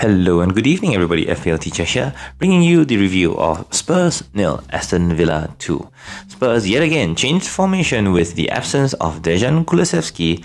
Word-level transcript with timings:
Hello 0.00 0.42
and 0.42 0.54
good 0.54 0.68
evening, 0.68 0.94
everybody. 0.94 1.26
FPL 1.26 1.58
teacher 1.58 1.82
here, 1.82 2.14
bringing 2.38 2.62
you 2.62 2.84
the 2.84 2.96
review 2.96 3.36
of 3.36 3.66
Spurs 3.74 4.22
nil, 4.32 4.62
Aston 4.70 5.12
Villa 5.16 5.52
2. 5.58 5.90
Spurs 6.28 6.68
yet 6.68 6.84
again 6.84 7.16
changed 7.16 7.48
formation 7.48 8.12
with 8.12 8.36
the 8.36 8.48
absence 8.48 8.92
of 9.02 9.22
Dejan 9.22 9.64
Kulusevski 9.64 10.44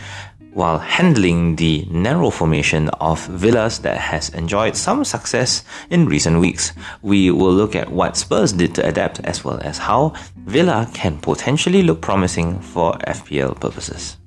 while 0.54 0.80
handling 0.80 1.56
the 1.58 1.86
narrow 1.92 2.32
formation 2.32 2.90
of 3.00 3.24
Villas 3.28 3.78
that 3.78 4.00
has 4.00 4.30
enjoyed 4.30 4.76
some 4.76 5.06
success 5.06 5.64
in 5.92 6.08
recent 6.08 6.40
weeks. 6.40 6.74
We 7.04 7.30
will 7.30 7.54
look 7.54 7.76
at 7.76 7.92
what 7.92 8.18
Spurs 8.18 8.54
did 8.54 8.74
to 8.74 8.88
adapt 8.88 9.20
as 9.20 9.46
well 9.46 9.60
as 9.62 9.78
how 9.78 10.16
Villa 10.48 10.90
can 10.96 11.20
potentially 11.20 11.84
look 11.84 12.02
promising 12.02 12.60
for 12.60 12.94
FPL 13.06 13.60
purposes. 13.60 14.18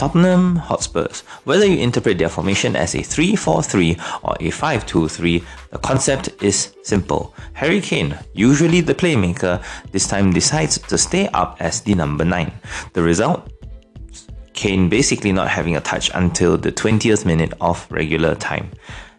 Tottenham 0.00 0.56
Hotspurs. 0.56 1.20
Whether 1.44 1.66
you 1.66 1.76
interpret 1.76 2.16
their 2.16 2.30
formation 2.30 2.74
as 2.74 2.94
a 2.94 3.00
3-4-3 3.00 4.00
or 4.22 4.34
a 4.40 4.50
5-2-3, 4.50 5.44
the 5.72 5.78
concept 5.78 6.30
is 6.42 6.74
simple. 6.82 7.34
Harry 7.52 7.82
Kane, 7.82 8.18
usually 8.32 8.80
the 8.80 8.94
playmaker, 8.94 9.62
this 9.92 10.06
time 10.08 10.32
decides 10.32 10.78
to 10.78 10.96
stay 10.96 11.28
up 11.34 11.58
as 11.60 11.82
the 11.82 11.94
number 11.94 12.24
9. 12.24 12.50
The 12.94 13.02
result? 13.02 13.52
Kane 14.54 14.88
basically 14.88 15.32
not 15.32 15.48
having 15.48 15.76
a 15.76 15.82
touch 15.82 16.10
until 16.14 16.56
the 16.56 16.72
20th 16.72 17.26
minute 17.26 17.52
of 17.60 17.86
regular 17.90 18.34
time. 18.34 18.70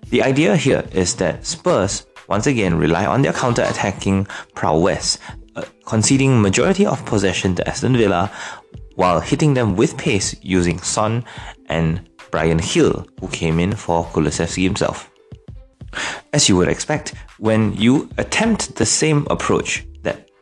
The 0.09 0.23
idea 0.23 0.55
here 0.55 0.83
is 0.93 1.13
that 1.17 1.45
Spurs 1.45 2.07
once 2.27 2.47
again 2.47 2.73
rely 2.73 3.05
on 3.05 3.21
their 3.21 3.33
counter-attacking 3.33 4.25
prowess, 4.55 5.19
uh, 5.55 5.63
conceding 5.85 6.41
majority 6.41 6.87
of 6.87 7.05
possession 7.05 7.53
to 7.53 7.69
Aston 7.69 7.95
Villa 7.95 8.31
while 8.95 9.19
hitting 9.19 9.53
them 9.53 9.75
with 9.75 9.97
pace 9.97 10.35
using 10.41 10.79
Son 10.79 11.23
and 11.67 12.09
Bryan 12.31 12.57
Gil, 12.59 13.05
who 13.19 13.27
came 13.27 13.59
in 13.59 13.75
for 13.75 14.05
Kulusevski 14.05 14.63
himself. 14.63 15.09
As 16.33 16.47
you 16.47 16.55
would 16.55 16.69
expect, 16.69 17.13
when 17.37 17.73
you 17.73 18.09
attempt 18.17 18.75
the 18.75 18.85
same 18.85 19.27
approach 19.29 19.85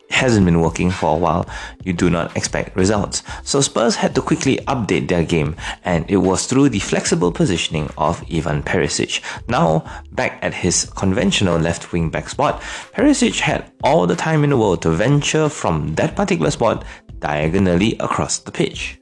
hasn't 0.09 0.45
been 0.45 0.61
working 0.61 0.91
for 0.91 1.15
a 1.15 1.17
while, 1.17 1.47
you 1.83 1.93
do 1.93 2.09
not 2.09 2.35
expect 2.35 2.75
results. 2.75 3.23
So 3.43 3.61
Spurs 3.61 3.95
had 3.95 4.15
to 4.15 4.21
quickly 4.21 4.57
update 4.67 5.07
their 5.07 5.23
game, 5.23 5.55
and 5.83 6.09
it 6.09 6.17
was 6.17 6.45
through 6.45 6.69
the 6.69 6.79
flexible 6.79 7.31
positioning 7.31 7.89
of 7.97 8.23
Ivan 8.31 8.63
Perisic. 8.63 9.21
Now, 9.47 9.85
back 10.11 10.39
at 10.41 10.53
his 10.53 10.85
conventional 10.85 11.57
left 11.57 11.91
wing 11.91 12.09
back 12.09 12.29
spot, 12.29 12.61
Perisic 12.93 13.39
had 13.39 13.71
all 13.83 14.07
the 14.07 14.15
time 14.15 14.43
in 14.43 14.49
the 14.49 14.57
world 14.57 14.81
to 14.81 14.91
venture 14.91 15.49
from 15.49 15.95
that 15.95 16.15
particular 16.15 16.51
spot 16.51 16.85
diagonally 17.19 17.95
across 17.99 18.39
the 18.39 18.51
pitch. 18.51 18.99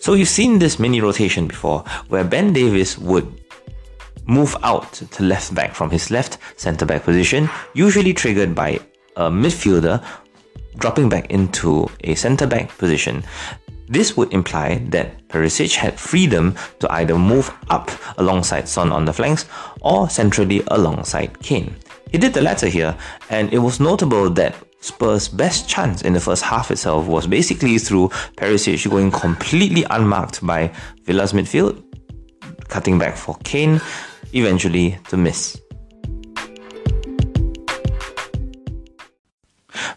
So 0.00 0.14
you've 0.14 0.28
seen 0.28 0.58
this 0.58 0.78
mini 0.78 1.00
rotation 1.00 1.46
before, 1.46 1.80
where 2.08 2.24
Ben 2.24 2.52
Davies 2.52 2.98
would 2.98 3.42
move 4.26 4.56
out 4.62 4.92
to 4.92 5.22
left 5.22 5.54
back 5.54 5.74
from 5.74 5.90
his 5.90 6.10
left 6.10 6.38
centre 6.56 6.84
back 6.84 7.04
position, 7.04 7.48
usually 7.74 8.12
triggered 8.12 8.54
by 8.54 8.80
a 9.16 9.30
midfielder 9.30 10.02
dropping 10.78 11.08
back 11.08 11.30
into 11.30 11.88
a 12.04 12.14
centre 12.14 12.46
back 12.46 12.76
position. 12.78 13.24
This 13.88 14.16
would 14.16 14.32
imply 14.32 14.78
that 14.90 15.28
Perisic 15.28 15.76
had 15.76 15.98
freedom 15.98 16.54
to 16.80 16.92
either 16.92 17.16
move 17.16 17.52
up 17.70 17.90
alongside 18.18 18.68
Son 18.68 18.90
on 18.92 19.04
the 19.04 19.12
flanks 19.12 19.46
or 19.80 20.10
centrally 20.10 20.62
alongside 20.68 21.38
Kane. 21.40 21.74
He 22.10 22.18
did 22.18 22.34
the 22.34 22.42
latter 22.42 22.68
here, 22.68 22.96
and 23.30 23.52
it 23.52 23.58
was 23.58 23.80
notable 23.80 24.30
that 24.30 24.56
Spurs' 24.80 25.28
best 25.28 25.68
chance 25.68 26.02
in 26.02 26.12
the 26.12 26.20
first 26.20 26.42
half 26.42 26.70
itself 26.70 27.06
was 27.06 27.26
basically 27.26 27.78
through 27.78 28.08
Perisic 28.36 28.88
going 28.88 29.10
completely 29.10 29.84
unmarked 29.90 30.44
by 30.44 30.72
Villa's 31.04 31.32
midfield, 31.32 31.82
cutting 32.68 32.98
back 32.98 33.16
for 33.16 33.36
Kane, 33.44 33.80
eventually 34.32 34.98
to 35.08 35.16
miss. 35.16 35.60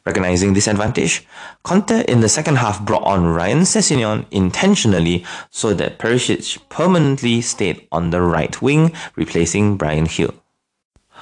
Recognizing 0.09 0.55
this 0.55 0.65
advantage, 0.67 1.27
Conte 1.61 2.03
in 2.05 2.21
the 2.21 2.29
second 2.29 2.55
half 2.55 2.83
brought 2.83 3.03
on 3.03 3.27
Ryan 3.27 3.59
Sessegnon 3.59 4.25
intentionally 4.31 5.23
so 5.51 5.71
that 5.75 5.99
Perisic 5.99 6.57
permanently 6.67 7.41
stayed 7.41 7.87
on 7.91 8.09
the 8.09 8.19
right 8.19 8.59
wing, 8.59 8.91
replacing 9.15 9.77
Bryan 9.77 10.05
Gil. 10.05 10.33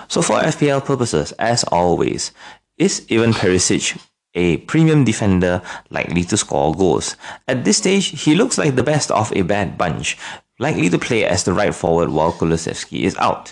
So 0.07 0.21
for 0.21 0.39
FPL 0.39 0.85
purposes, 0.85 1.33
as 1.33 1.65
always, 1.65 2.31
is 2.77 3.05
even 3.09 3.33
Perisic 3.33 4.01
a 4.33 4.55
premium 4.71 5.03
defender 5.03 5.61
likely 5.89 6.23
to 6.23 6.37
score 6.37 6.73
goals? 6.73 7.17
At 7.45 7.65
this 7.65 7.79
stage, 7.79 8.23
he 8.23 8.35
looks 8.35 8.57
like 8.57 8.75
the 8.75 8.83
best 8.83 9.11
of 9.11 9.35
a 9.35 9.41
bad 9.41 9.77
bunch, 9.77 10.17
likely 10.59 10.87
to 10.87 10.97
play 10.97 11.25
as 11.25 11.43
the 11.43 11.51
right 11.51 11.75
forward 11.75 12.07
while 12.07 12.31
Kulusevski 12.31 13.01
is 13.01 13.17
out. 13.17 13.51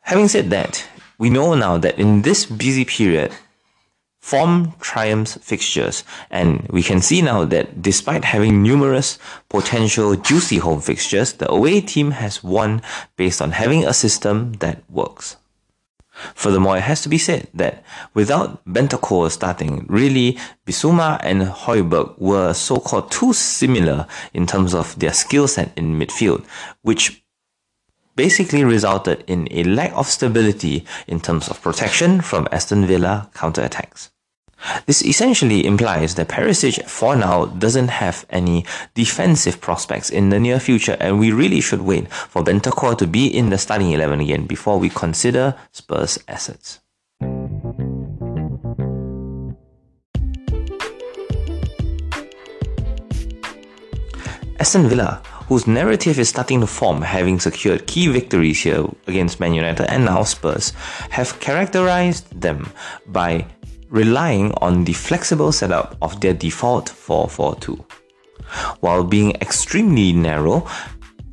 Having 0.00 0.28
said 0.28 0.50
that, 0.50 0.84
we 1.16 1.30
know 1.30 1.54
now 1.54 1.78
that 1.78 1.98
in 1.98 2.20
this 2.20 2.44
busy 2.44 2.84
period, 2.84 3.32
form 4.20 4.74
triumphs 4.80 5.38
fixtures, 5.42 6.04
and 6.30 6.66
we 6.70 6.82
can 6.82 7.00
see 7.00 7.22
now 7.22 7.44
that 7.44 7.82
despite 7.82 8.24
having 8.24 8.62
numerous 8.62 9.18
potential 9.48 10.14
juicy 10.14 10.58
home 10.58 10.80
fixtures, 10.80 11.32
the 11.34 11.50
away 11.50 11.80
team 11.80 12.12
has 12.12 12.44
won 12.44 12.82
based 13.16 13.40
on 13.40 13.52
having 13.52 13.84
a 13.84 13.94
system 13.94 14.52
that 14.54 14.82
works. 14.90 15.36
Furthermore, 16.34 16.76
it 16.76 16.82
has 16.82 17.00
to 17.02 17.08
be 17.08 17.18
said 17.18 17.48
that 17.54 17.82
without 18.12 18.62
Bentancur 18.66 19.30
starting, 19.30 19.86
really 19.88 20.38
Bissouma 20.66 21.18
and 21.22 21.42
Højbjerg 21.42 22.18
were 22.18 22.52
so-called 22.52 23.10
too 23.10 23.32
similar 23.32 24.06
in 24.34 24.46
terms 24.46 24.74
of 24.74 24.98
their 24.98 25.14
skill 25.14 25.48
set 25.48 25.72
in 25.76 25.98
midfield, 25.98 26.44
which 26.82 27.24
basically 28.20 28.64
resulted 28.64 29.24
in 29.26 29.48
a 29.50 29.64
lack 29.64 29.90
of 29.94 30.06
stability 30.06 30.84
in 31.06 31.18
terms 31.18 31.48
of 31.48 31.62
protection 31.62 32.20
from 32.20 32.46
Aston 32.52 32.84
Villa 32.84 33.30
counterattacks. 33.32 34.10
This 34.84 35.00
essentially 35.02 35.64
implies 35.64 36.16
that 36.16 36.28
Perisic 36.28 36.86
for 36.86 37.16
now 37.16 37.46
doesn't 37.46 37.88
have 37.88 38.26
any 38.28 38.66
defensive 38.94 39.58
prospects 39.62 40.10
in 40.10 40.28
the 40.28 40.38
near 40.38 40.60
future 40.60 40.98
and 41.00 41.18
we 41.18 41.32
really 41.32 41.62
should 41.62 41.80
wait 41.80 42.12
for 42.12 42.44
Bentancur 42.44 42.98
to 42.98 43.06
be 43.06 43.26
in 43.26 43.48
the 43.48 43.56
starting 43.56 43.90
11 43.90 44.20
again 44.20 44.44
before 44.46 44.78
we 44.78 44.90
consider 44.90 45.54
Spurs 45.72 46.18
assets. 46.28 46.80
Aston 54.60 54.88
Villa, 54.90 55.22
whose 55.50 55.66
narrative 55.66 56.20
is 56.20 56.28
starting 56.28 56.60
to 56.60 56.66
form 56.66 57.02
having 57.02 57.40
secured 57.40 57.84
key 57.88 58.06
victories 58.06 58.62
here 58.62 58.86
against 59.08 59.40
Man 59.40 59.52
United 59.52 59.90
and 59.90 60.04
now 60.04 60.22
Spurs, 60.22 60.72
have 61.10 61.40
characterized 61.40 62.40
them 62.40 62.70
by 63.08 63.44
relying 63.88 64.52
on 64.58 64.84
the 64.84 64.92
flexible 64.92 65.50
setup 65.50 65.96
of 66.00 66.20
their 66.20 66.34
default 66.34 66.88
442. 66.88 67.84
While 68.78 69.02
being 69.02 69.32
extremely 69.42 70.12
narrow, 70.12 70.68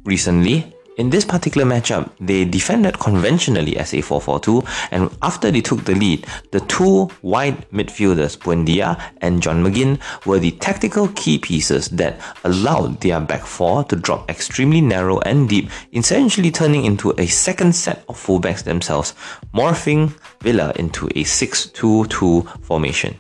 recently 0.04 0.74
in 0.98 1.12
this 1.12 1.24
particular 1.24 1.66
matchup, 1.66 2.10
they 2.20 2.44
defended 2.44 3.00
conventionally 3.00 3.78
as 3.78 3.94
a 3.94 3.98
4-4-2 3.98 4.90
and 4.92 5.10
after 5.22 5.52
they 5.52 5.62
took 5.62 5.86
the 5.86 5.96
lead, 5.96 6.26
the 6.52 6.60
two 6.62 7.10
wide 7.22 7.70
midfielders, 7.70 8.38
Buendia 8.38 9.00
and 9.22 9.42
John 9.42 9.64
McGinn, 9.64 10.00
were 10.26 10.40
the 10.40 10.52
tactical 10.52 11.08
key 11.10 11.38
pieces 11.38 11.90
that 11.90 12.20
allowed 12.44 13.00
their 13.02 13.20
back 13.20 13.46
four 13.46 13.84
to 13.86 13.96
drop 13.96 14.30
extremely 14.30 14.82
narrow 14.82 15.20
and 15.20 15.48
deep, 15.48 15.70
essentially 15.94 16.52
turning 16.52 16.86
into 16.86 17.14
a 17.18 17.28
second 17.28 17.74
set 17.74 18.04
of 18.10 18.18
fullbacks 18.18 18.64
themselves, 18.64 19.14
morphing 19.54 20.12
Villa 20.42 20.74
into 20.76 21.08
a 21.10 21.24
6-2-2 21.24 22.66
formation. 22.66 23.18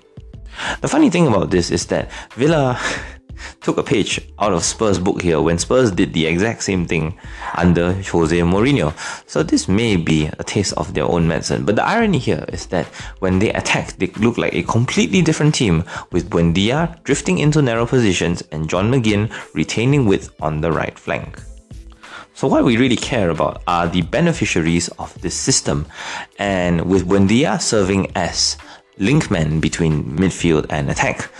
The 0.81 0.87
funny 0.87 1.09
thing 1.09 1.27
about 1.27 1.51
this 1.51 1.69
is 1.69 1.85
that 1.87 2.09
Villa 2.33 2.79
took 3.61 3.77
a 3.77 3.83
page 3.83 4.21
out 4.39 4.53
of 4.53 4.63
Spurs' 4.63 4.99
book 4.99 5.21
here 5.21 5.41
when 5.41 5.57
Spurs 5.57 5.91
did 5.91 6.13
the 6.13 6.25
exact 6.25 6.63
same 6.63 6.85
thing 6.85 7.17
under 7.55 7.93
Jose 7.93 8.37
Mourinho. 8.39 8.93
So 9.29 9.43
this 9.43 9.67
may 9.67 9.95
be 9.95 10.29
a 10.39 10.43
taste 10.43 10.73
of 10.77 10.93
their 10.93 11.05
own 11.05 11.27
medicine. 11.27 11.65
But 11.65 11.75
the 11.75 11.85
irony 11.85 12.19
here 12.19 12.45
is 12.49 12.67
that 12.67 12.85
when 13.19 13.39
they 13.39 13.51
attack, 13.53 13.93
they 13.97 14.07
look 14.17 14.37
like 14.37 14.53
a 14.53 14.63
completely 14.63 15.21
different 15.21 15.55
team 15.55 15.83
with 16.11 16.29
Buendia 16.29 17.01
drifting 17.03 17.39
into 17.39 17.61
narrow 17.61 17.85
positions 17.85 18.43
and 18.51 18.69
John 18.69 18.91
McGinn 18.91 19.31
retaining 19.53 20.05
width 20.05 20.29
on 20.41 20.61
the 20.61 20.71
right 20.71 20.97
flank. 20.97 21.41
So 22.33 22.47
what 22.47 22.63
we 22.63 22.77
really 22.77 22.95
care 22.95 23.31
about 23.31 23.63
are 23.65 23.87
the 23.87 24.03
beneficiaries 24.03 24.89
of 24.99 25.19
this 25.21 25.33
system, 25.33 25.87
and 26.37 26.85
with 26.85 27.07
Buendia 27.07 27.59
serving 27.59 28.11
as 28.15 28.57
linkman 28.99 29.59
between 29.59 30.03
midfield 30.03 30.67
and 30.69 30.91
attack, 30.91 31.31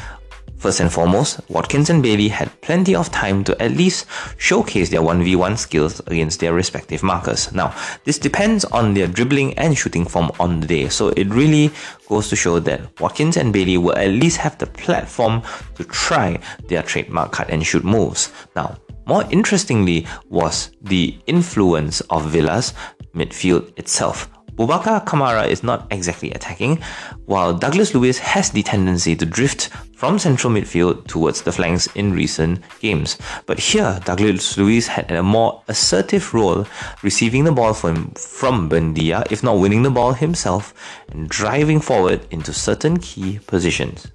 First 0.68 0.82
and 0.82 0.92
foremost, 0.92 1.40
Watkins 1.48 1.90
and 1.90 2.04
Bailey 2.04 2.28
had 2.28 2.52
plenty 2.60 2.94
of 2.94 3.10
time 3.10 3.42
to 3.46 3.56
at 3.64 3.72
least 3.72 4.06
showcase 4.36 4.90
their 4.90 5.00
1v1 5.00 5.58
skills 5.58 6.02
against 6.08 6.42
their 6.42 6.54
respective 6.54 7.04
markers. 7.04 7.54
Now, 7.54 7.74
this 8.04 8.20
depends 8.20 8.66
on 8.66 8.94
their 8.94 9.08
dribbling 9.08 9.58
and 9.58 9.78
shooting 9.78 10.04
form 10.04 10.30
on 10.42 10.60
the 10.60 10.68
day, 10.68 10.90
so 10.90 11.08
it 11.16 11.30
really 11.30 11.72
goes 12.10 12.28
to 12.28 12.36
show 12.36 12.60
that 12.60 13.00
Watkins 13.00 13.38
and 13.38 13.54
Bailey 13.54 13.78
will 13.78 13.96
at 13.96 14.10
least 14.10 14.36
have 14.44 14.58
the 14.58 14.68
platform 14.68 15.42
to 15.76 15.86
try 15.86 16.38
their 16.68 16.84
trademark 16.84 17.32
cut 17.32 17.50
and 17.50 17.66
shoot 17.66 17.86
moves. 17.86 18.34
Now, 18.54 18.76
more 19.06 19.24
interestingly 19.32 20.06
was 20.28 20.72
the 20.82 21.18
influence 21.28 22.02
of 22.10 22.26
Villa's 22.30 22.74
midfield 23.16 23.72
itself. 23.80 24.30
Boubacar 24.58 25.06
Kamara 25.06 25.48
is 25.48 25.62
not 25.62 25.86
exactly 25.92 26.32
attacking, 26.32 26.82
while 27.28 27.54
Douglas 27.54 27.94
Luiz 27.94 28.18
has 28.18 28.50
the 28.50 28.64
tendency 28.64 29.16
to 29.16 29.24
drift 29.24 29.70
from 29.96 30.18
central 30.18 30.52
midfield 30.52 31.06
towards 31.06 31.44
the 31.44 31.52
flanks 31.52 31.86
in 31.94 32.12
recent 32.12 32.62
games. 32.80 33.20
But 33.46 33.60
here, 33.60 34.00
Douglas 34.04 34.58
Luiz 34.58 34.88
had 34.88 35.12
a 35.12 35.22
more 35.22 35.62
assertive 35.68 36.34
role, 36.34 36.66
receiving 37.04 37.44
the 37.44 37.52
ball 37.52 37.76
from, 37.76 38.10
from 38.16 38.68
Buendia, 38.68 39.32
if 39.32 39.44
not 39.44 39.60
winning 39.60 39.84
the 39.84 39.92
ball 39.92 40.14
himself, 40.14 40.74
and 41.10 41.30
driving 41.30 41.80
forward 41.80 42.26
into 42.32 42.52
certain 42.52 42.98
key 42.98 43.40
positions. 43.46 44.08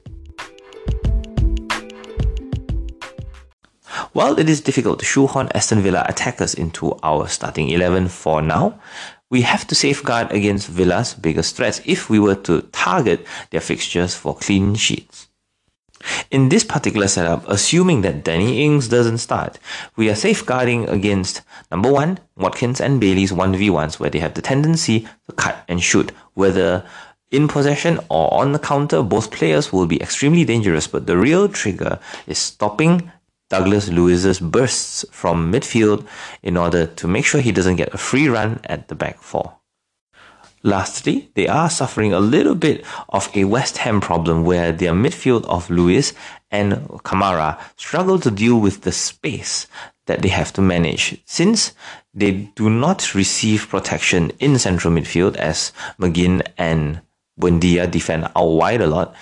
While 4.12 4.38
it 4.38 4.48
is 4.48 4.60
difficult 4.60 4.98
to 4.98 5.04
shoehorn 5.04 5.48
Aston 5.54 5.80
Villa 5.80 6.04
attackers 6.08 6.52
into 6.52 6.98
our 7.02 7.28
starting 7.28 7.70
11 7.70 8.08
for 8.08 8.42
now, 8.42 8.80
we 9.32 9.40
have 9.40 9.66
to 9.66 9.74
safeguard 9.74 10.30
against 10.30 10.68
Villa's 10.68 11.14
biggest 11.14 11.56
threats 11.56 11.80
if 11.86 12.10
we 12.10 12.18
were 12.20 12.34
to 12.34 12.60
target 12.70 13.26
their 13.50 13.62
fixtures 13.62 14.14
for 14.14 14.36
clean 14.36 14.74
sheets. 14.74 15.28
In 16.30 16.50
this 16.50 16.64
particular 16.64 17.08
setup, 17.08 17.48
assuming 17.48 18.02
that 18.02 18.24
Danny 18.24 18.62
Ings 18.62 18.88
doesn't 18.88 19.18
start, 19.18 19.58
we 19.96 20.10
are 20.10 20.14
safeguarding 20.14 20.86
against 20.90 21.40
number 21.70 21.90
one, 21.90 22.18
Watkins 22.36 22.78
and 22.78 23.00
Bailey's 23.00 23.32
1v1s, 23.32 23.98
where 23.98 24.10
they 24.10 24.18
have 24.18 24.34
the 24.34 24.42
tendency 24.42 25.08
to 25.26 25.32
cut 25.34 25.64
and 25.66 25.82
shoot, 25.82 26.12
whether 26.34 26.84
in 27.30 27.48
possession 27.48 28.00
or 28.10 28.34
on 28.34 28.52
the 28.52 28.58
counter, 28.58 29.02
both 29.02 29.30
players 29.30 29.72
will 29.72 29.86
be 29.86 30.02
extremely 30.02 30.44
dangerous, 30.44 30.86
but 30.86 31.06
the 31.06 31.16
real 31.16 31.48
trigger 31.48 31.98
is 32.26 32.36
stopping 32.36 33.10
Douglas 33.52 33.90
Luiz's 33.90 34.40
bursts 34.40 35.04
from 35.12 35.52
midfield 35.52 36.06
in 36.42 36.56
order 36.56 36.86
to 36.86 37.06
make 37.06 37.26
sure 37.26 37.42
he 37.42 37.52
doesn't 37.52 37.76
get 37.76 37.92
a 37.92 37.98
free 37.98 38.26
run 38.26 38.58
at 38.64 38.88
the 38.88 38.94
back 38.94 39.18
four. 39.20 39.58
Lastly, 40.62 41.28
they 41.34 41.48
are 41.48 41.68
suffering 41.68 42.14
a 42.14 42.18
little 42.18 42.54
bit 42.54 42.82
of 43.10 43.28
a 43.36 43.44
West 43.44 43.76
Ham 43.84 44.00
problem 44.00 44.44
where 44.44 44.72
their 44.72 44.92
midfield 44.92 45.44
of 45.44 45.68
Luiz 45.68 46.14
and 46.50 46.72
Kamara 47.04 47.60
struggle 47.76 48.18
to 48.20 48.30
deal 48.30 48.58
with 48.58 48.82
the 48.82 48.92
space 48.92 49.66
that 50.06 50.22
they 50.22 50.30
have 50.30 50.50
to 50.54 50.62
manage 50.62 51.20
since 51.26 51.74
they 52.14 52.48
do 52.56 52.70
not 52.70 53.14
receive 53.14 53.68
protection 53.68 54.32
in 54.38 54.58
central 54.58 54.94
midfield 54.94 55.36
as 55.36 55.72
McGinn 55.98 56.40
and 56.56 57.02
Buendia 57.38 57.90
defend 57.90 58.30
out 58.34 58.46
wide 58.46 58.80
a 58.80 58.86
lot. 58.86 59.14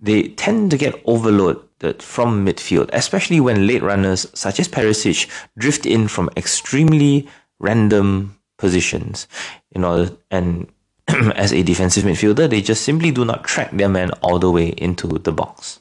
They 0.00 0.28
tend 0.28 0.70
to 0.70 0.76
get 0.76 1.00
overloaded 1.04 2.02
from 2.02 2.44
midfield, 2.44 2.90
especially 2.92 3.40
when 3.40 3.66
late 3.66 3.82
runners 3.82 4.26
such 4.34 4.60
as 4.60 4.68
Perisic 4.68 5.28
drift 5.58 5.86
in 5.86 6.08
from 6.08 6.30
extremely 6.36 7.28
random 7.58 8.38
positions. 8.58 9.26
In 9.72 9.84
order 9.84 10.16
and 10.30 10.68
as 11.08 11.52
a 11.52 11.62
defensive 11.62 12.04
midfielder, 12.04 12.48
they 12.48 12.60
just 12.60 12.82
simply 12.82 13.10
do 13.10 13.24
not 13.24 13.44
track 13.44 13.70
their 13.72 13.88
man 13.88 14.10
all 14.22 14.38
the 14.38 14.50
way 14.50 14.68
into 14.68 15.06
the 15.06 15.32
box. 15.32 15.80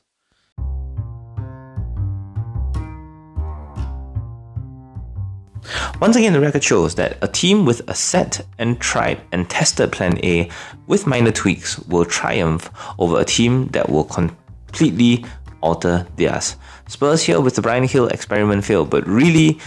Once 6.01 6.15
again, 6.15 6.33
the 6.33 6.39
record 6.39 6.63
shows 6.63 6.95
that 6.95 7.17
a 7.21 7.27
team 7.27 7.65
with 7.65 7.81
a 7.89 7.95
set 7.95 8.45
and 8.57 8.79
tried 8.79 9.21
and 9.31 9.49
tested 9.49 9.91
plan 9.91 10.19
A 10.23 10.49
with 10.87 11.07
minor 11.07 11.31
tweaks 11.31 11.79
will 11.87 12.05
triumph 12.05 12.69
over 12.99 13.19
a 13.19 13.25
team 13.25 13.67
that 13.69 13.89
will 13.89 14.03
completely 14.03 15.25
alter 15.61 16.05
theirs. 16.17 16.57
Spurs 16.87 17.23
here 17.23 17.39
with 17.39 17.55
the 17.55 17.61
Bryan 17.61 17.87
Gil 17.87 18.07
experiment 18.07 18.65
failed, 18.65 18.89
but 18.89 19.07
really 19.07 19.59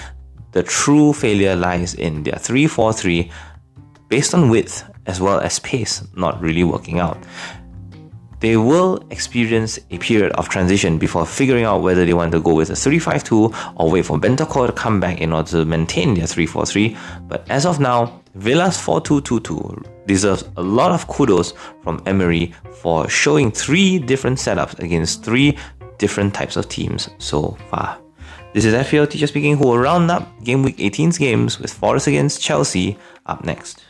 the 0.53 0.63
true 0.63 1.13
failure 1.13 1.57
lies 1.57 1.95
in 1.95 2.23
their 2.23 2.39
3 2.39 2.67
4 2.67 2.93
3 2.93 3.31
based 4.09 4.35
on 4.35 4.51
width 4.51 4.85
as 5.07 5.21
well 5.21 5.41
as 5.41 5.59
pace 5.61 6.03
not 6.15 6.41
really 6.41 6.65
working 6.65 6.99
out. 6.99 7.19
They 8.41 8.57
will 8.57 9.03
experience 9.11 9.79
a 9.91 9.99
period 9.99 10.33
of 10.33 10.49
transition 10.49 10.99
before 10.99 11.25
figuring 11.25 11.65
out 11.65 11.83
whether 11.83 12.05
they 12.05 12.13
want 12.13 12.33
to 12.33 12.41
go 12.41 12.55
with 12.55 12.71
a 12.71 12.75
3-5-2 12.75 13.73
or 13.77 13.91
wait 13.91 14.05
for 14.05 14.19
Bentancur 14.19 14.67
to 14.67 14.73
come 14.73 15.01
back 15.01 15.21
in 15.21 15.33
order 15.33 15.51
to 15.51 15.65
maintain 15.65 16.15
their 16.15 16.27
3-4-3. 16.27 16.97
But 17.29 17.49
as 17.51 17.65
of 17.65 17.81
now, 17.81 18.21
Villa's 18.35 18.77
4-2-2-2 18.77 20.07
deserves 20.07 20.45
a 20.59 20.63
lot 20.63 20.93
of 20.93 21.09
kudos 21.09 21.55
from 21.83 22.03
Emery 22.05 22.55
for 22.83 23.09
showing 23.09 23.51
three 23.51 23.99
different 23.99 24.39
setups 24.39 24.79
against 24.81 25.25
three 25.25 25.57
different 25.99 26.35
types 26.35 26.57
of 26.57 26.69
teams 26.69 27.09
so 27.19 27.57
far. 27.71 27.99
This 28.53 28.65
is 28.65 28.75
FPL 28.75 29.11
teacher 29.11 29.27
speaking 29.27 29.57
who 29.57 29.69
will 29.69 29.79
round 29.79 30.11
up 30.11 30.43
game 30.45 30.63
week 30.63 30.77
18's 30.77 31.19
games 31.19 31.59
with 31.59 31.73
Forest 31.73 32.07
against 32.07 32.43
Chelsea 32.43 32.97
up 33.27 33.45
next. 33.45 33.85